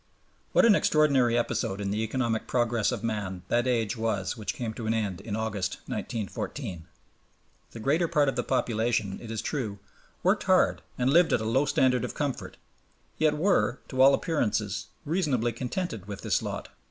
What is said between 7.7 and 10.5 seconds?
greater part of the population, it is true, worked